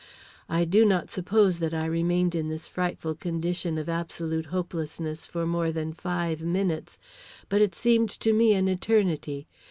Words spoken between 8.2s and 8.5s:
to